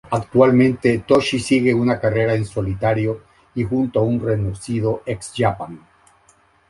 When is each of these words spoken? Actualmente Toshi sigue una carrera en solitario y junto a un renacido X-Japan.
Actualmente 0.09 0.97
Toshi 1.07 1.37
sigue 1.39 1.75
una 1.75 1.99
carrera 1.99 2.33
en 2.33 2.43
solitario 2.43 3.21
y 3.53 3.63
junto 3.65 3.99
a 3.99 4.01
un 4.03 4.19
renacido 4.19 5.03
X-Japan. 5.05 5.79